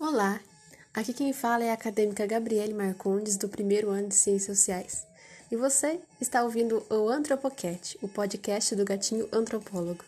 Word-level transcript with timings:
Olá, 0.00 0.40
aqui 0.94 1.12
quem 1.12 1.30
fala 1.30 1.62
é 1.62 1.70
a 1.70 1.74
acadêmica 1.74 2.26
Gabriele 2.26 2.72
Marcondes, 2.72 3.36
do 3.36 3.50
primeiro 3.50 3.90
ano 3.90 4.08
de 4.08 4.14
Ciências 4.14 4.58
Sociais. 4.58 5.06
E 5.52 5.56
você 5.56 6.00
está 6.18 6.42
ouvindo 6.42 6.82
o 6.88 7.10
Antropocat, 7.10 7.98
o 8.00 8.08
podcast 8.08 8.74
do 8.74 8.82
gatinho 8.82 9.28
antropólogo. 9.30 10.02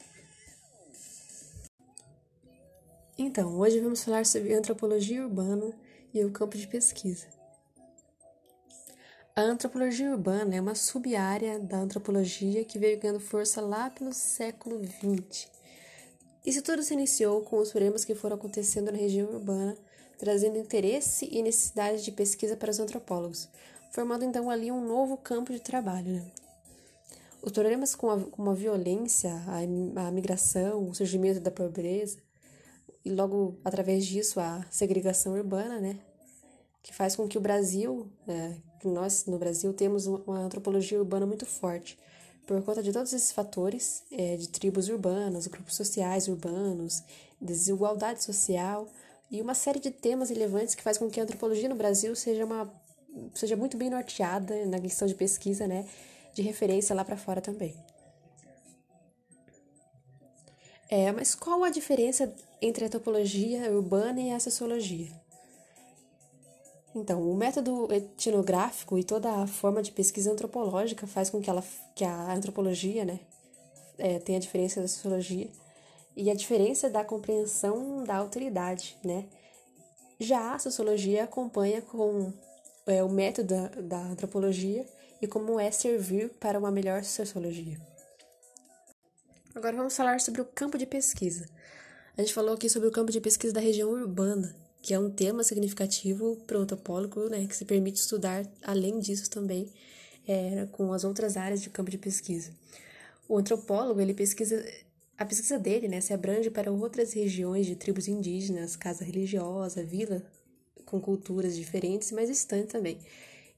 Então, 3.18 3.58
hoje 3.58 3.80
vamos 3.80 4.02
falar 4.02 4.24
sobre 4.24 4.54
antropologia 4.54 5.22
urbana 5.22 5.70
e 6.14 6.24
o 6.24 6.30
campo 6.30 6.56
de 6.56 6.66
pesquisa. 6.66 7.26
A 9.36 9.42
antropologia 9.42 10.10
urbana 10.10 10.56
é 10.56 10.60
uma 10.62 10.74
sub-área 10.74 11.58
da 11.58 11.76
antropologia 11.76 12.64
que 12.64 12.78
veio 12.78 12.98
ganhando 12.98 13.20
força 13.20 13.60
lá 13.60 13.90
pelo 13.90 14.14
século 14.14 14.82
XX. 14.82 15.61
Isso 16.44 16.62
tudo 16.62 16.82
se 16.82 16.94
iniciou 16.94 17.42
com 17.42 17.58
os 17.58 17.70
problemas 17.70 18.04
que 18.04 18.14
foram 18.14 18.36
acontecendo 18.36 18.90
na 18.90 18.98
região 18.98 19.28
urbana 19.28 19.76
trazendo 20.22 20.56
interesse 20.56 21.28
e 21.32 21.42
necessidade 21.42 22.04
de 22.04 22.12
pesquisa 22.12 22.56
para 22.56 22.70
os 22.70 22.78
antropólogos, 22.78 23.48
formando 23.90 24.24
então 24.24 24.48
ali 24.48 24.70
um 24.70 24.80
novo 24.80 25.16
campo 25.16 25.52
de 25.52 25.58
trabalho. 25.58 26.12
Né? 26.12 26.24
Os 27.42 27.50
problemas 27.50 27.96
com 27.96 28.08
a, 28.08 28.20
com 28.20 28.48
a 28.48 28.54
violência, 28.54 29.32
a, 29.48 30.06
a 30.06 30.10
migração, 30.12 30.88
o 30.88 30.94
surgimento 30.94 31.40
da 31.40 31.50
pobreza, 31.50 32.18
e 33.04 33.10
logo 33.10 33.58
através 33.64 34.06
disso 34.06 34.38
a 34.38 34.64
segregação 34.70 35.32
urbana, 35.32 35.80
né? 35.80 35.98
que 36.84 36.94
faz 36.94 37.16
com 37.16 37.26
que 37.26 37.36
o 37.36 37.40
Brasil, 37.40 38.08
é, 38.28 38.54
nós 38.84 39.26
no 39.26 39.38
Brasil 39.38 39.72
temos 39.74 40.06
uma 40.06 40.38
antropologia 40.38 41.00
urbana 41.00 41.26
muito 41.26 41.46
forte, 41.46 41.98
por 42.46 42.62
conta 42.62 42.82
de 42.82 42.92
todos 42.92 43.12
esses 43.12 43.32
fatores, 43.32 44.02
é, 44.10 44.36
de 44.36 44.48
tribos 44.48 44.88
urbanas, 44.88 45.46
grupos 45.46 45.76
sociais 45.76 46.28
urbanos, 46.28 47.02
desigualdade 47.40 48.22
social, 48.22 48.88
e 49.30 49.40
uma 49.40 49.54
série 49.54 49.80
de 49.80 49.90
temas 49.90 50.28
relevantes 50.28 50.74
que 50.74 50.82
faz 50.82 50.98
com 50.98 51.08
que 51.08 51.18
a 51.18 51.22
antropologia 51.22 51.68
no 51.68 51.74
Brasil 51.74 52.14
seja 52.14 52.44
uma 52.44 52.70
seja 53.34 53.56
muito 53.56 53.76
bem 53.76 53.90
norteada 53.90 54.64
na 54.66 54.78
questão 54.78 55.06
de 55.06 55.14
pesquisa, 55.14 55.66
né, 55.66 55.86
de 56.34 56.42
referência 56.42 56.94
lá 56.94 57.04
para 57.04 57.16
fora 57.16 57.40
também. 57.40 57.76
É, 60.88 61.10
mas 61.12 61.34
qual 61.34 61.62
a 61.64 61.70
diferença 61.70 62.34
entre 62.60 62.84
a 62.84 62.86
antropologia 62.86 63.70
urbana 63.70 64.20
e 64.20 64.30
a 64.30 64.40
sociologia? 64.40 65.21
Então, 66.94 67.22
o 67.22 67.34
método 67.34 67.88
etnográfico 67.92 68.98
e 68.98 69.04
toda 69.04 69.30
a 69.30 69.46
forma 69.46 69.82
de 69.82 69.90
pesquisa 69.90 70.30
antropológica 70.30 71.06
faz 71.06 71.30
com 71.30 71.40
que, 71.40 71.48
ela, 71.48 71.64
que 71.94 72.04
a 72.04 72.34
antropologia 72.34 73.04
né, 73.04 73.20
é, 73.98 74.18
tenha 74.18 74.38
a 74.38 74.40
diferença 74.40 74.80
da 74.80 74.88
sociologia 74.88 75.48
e 76.14 76.30
a 76.30 76.34
diferença 76.34 76.90
da 76.90 77.02
compreensão 77.02 78.04
da 78.04 78.16
autoridade, 78.16 78.98
né? 79.02 79.24
Já 80.20 80.54
a 80.54 80.58
sociologia 80.58 81.24
acompanha 81.24 81.80
com 81.80 82.32
é, 82.86 83.02
o 83.02 83.08
método 83.08 83.54
da, 83.54 83.68
da 83.68 83.98
antropologia 83.98 84.86
e 85.20 85.26
como 85.26 85.58
é 85.58 85.70
servir 85.70 86.28
para 86.38 86.58
uma 86.58 86.70
melhor 86.70 87.02
sociologia. 87.04 87.80
Agora 89.54 89.76
vamos 89.76 89.96
falar 89.96 90.20
sobre 90.20 90.40
o 90.40 90.44
campo 90.44 90.76
de 90.76 90.86
pesquisa. 90.86 91.48
A 92.16 92.20
gente 92.20 92.34
falou 92.34 92.54
aqui 92.54 92.68
sobre 92.68 92.88
o 92.88 92.92
campo 92.92 93.10
de 93.10 93.20
pesquisa 93.20 93.54
da 93.54 93.60
região 93.60 93.90
urbana, 93.90 94.54
que 94.82 94.92
é 94.92 94.98
um 94.98 95.10
tema 95.10 95.44
significativo 95.44 96.36
para 96.46 96.58
o 96.58 96.62
antropólogo, 96.62 97.28
né, 97.28 97.46
que 97.46 97.56
se 97.56 97.64
permite 97.64 98.00
estudar, 98.00 98.44
além 98.62 98.98
disso 98.98 99.30
também, 99.30 99.68
é, 100.26 100.66
com 100.72 100.92
as 100.92 101.04
outras 101.04 101.36
áreas 101.36 101.62
de 101.62 101.70
campo 101.70 101.90
de 101.90 101.98
pesquisa. 101.98 102.50
O 103.28 103.38
antropólogo, 103.38 104.00
ele 104.00 104.12
pesquisa 104.12 104.62
a 105.22 105.24
pesquisa 105.24 105.56
dele 105.56 105.86
né, 105.86 106.00
se 106.00 106.12
abrange 106.12 106.50
para 106.50 106.72
outras 106.72 107.12
regiões 107.12 107.64
de 107.64 107.76
tribos 107.76 108.08
indígenas, 108.08 108.74
casa 108.74 109.04
religiosa, 109.04 109.84
vila 109.84 110.20
com 110.84 111.00
culturas 111.00 111.54
diferentes, 111.54 112.10
mas 112.10 112.28
distantes 112.28 112.72
também. 112.72 112.98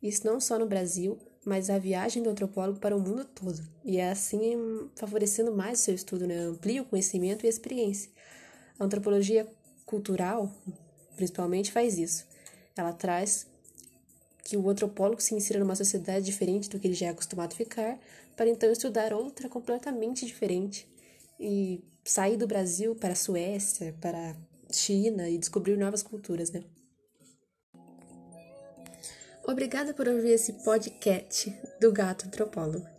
Isso 0.03 0.27
não 0.27 0.39
só 0.41 0.59
no 0.59 0.67
Brasil, 0.67 1.19
mas 1.45 1.71
a 1.71 1.79
viagem 1.79 2.23
do 2.23 2.29
antropólogo 2.29 2.79
para 2.79 2.95
o 2.95 3.01
mundo 3.01 3.25
todo. 3.25 3.63
E 3.83 3.97
é 3.97 4.11
assim 4.11 4.91
favorecendo 4.95 5.55
mais 5.57 5.81
o 5.81 5.83
seu 5.85 5.95
estudo, 5.95 6.27
né? 6.27 6.39
amplia 6.41 6.83
o 6.83 6.85
conhecimento 6.85 7.45
e 7.45 7.47
a 7.47 7.51
experiência. 7.51 8.11
A 8.79 8.85
antropologia 8.85 9.47
cultural, 9.87 10.53
principalmente, 11.17 11.73
faz 11.73 11.99
isso. 11.99 12.27
Ela 12.77 12.93
traz 12.93 13.47
que 14.45 14.57
o 14.57 14.69
antropólogo 14.69 15.23
se 15.23 15.35
insira 15.35 15.59
numa 15.59 15.75
sociedade 15.75 16.25
diferente 16.25 16.69
do 16.69 16.79
que 16.79 16.87
ele 16.87 16.95
já 16.95 17.07
é 17.07 17.11
acostumado 17.11 17.53
a 17.53 17.57
ficar, 17.57 17.99
para 18.37 18.49
então 18.49 18.71
estudar 18.71 19.13
outra 19.13 19.49
completamente 19.49 20.27
diferente 20.27 20.87
e 21.41 21.83
sair 22.05 22.37
do 22.37 22.47
Brasil 22.47 22.95
para 22.95 23.13
a 23.13 23.17
Suécia, 23.17 23.95
para 24.01 24.31
a 24.31 24.73
China 24.73 25.29
e 25.29 25.39
descobrir 25.39 25.77
novas 25.77 26.03
culturas, 26.03 26.51
né? 26.51 26.63
Obrigada 29.47 29.93
por 29.93 30.09
ouvir 30.09 30.33
esse 30.33 30.53
podcast 30.65 31.55
do 31.81 31.93
Gato 31.93 32.27
Antropólogo. 32.27 32.94